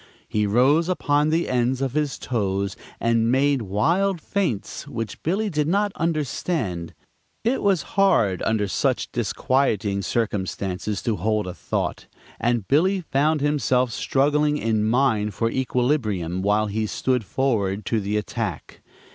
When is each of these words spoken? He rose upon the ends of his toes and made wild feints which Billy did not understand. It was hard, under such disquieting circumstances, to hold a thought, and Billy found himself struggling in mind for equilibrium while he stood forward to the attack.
He 0.27 0.47
rose 0.47 0.89
upon 0.89 1.29
the 1.29 1.47
ends 1.47 1.79
of 1.79 1.93
his 1.93 2.17
toes 2.17 2.75
and 2.99 3.31
made 3.31 3.61
wild 3.61 4.19
feints 4.19 4.87
which 4.87 5.21
Billy 5.21 5.47
did 5.47 5.67
not 5.67 5.91
understand. 5.93 6.95
It 7.43 7.61
was 7.61 7.83
hard, 7.93 8.41
under 8.41 8.67
such 8.67 9.11
disquieting 9.11 10.01
circumstances, 10.01 11.03
to 11.03 11.17
hold 11.17 11.45
a 11.45 11.53
thought, 11.53 12.07
and 12.39 12.67
Billy 12.67 13.01
found 13.01 13.41
himself 13.41 13.91
struggling 13.91 14.57
in 14.57 14.83
mind 14.85 15.35
for 15.35 15.51
equilibrium 15.51 16.41
while 16.41 16.65
he 16.65 16.87
stood 16.87 17.23
forward 17.23 17.85
to 17.85 17.99
the 17.99 18.17
attack. 18.17 18.81